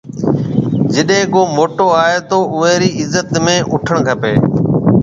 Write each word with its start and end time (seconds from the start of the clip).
جيڏيَ 0.93 1.19
ڪو 1.33 1.41
موٽو 1.57 1.85
آئي 2.03 2.17
تو 2.29 2.37
اوئي 2.55 2.73
رِي 2.81 2.89
عزت 3.01 3.27
۾ 3.45 3.55
اُوٺڻ 3.71 3.95
کپيَ۔ 4.07 4.33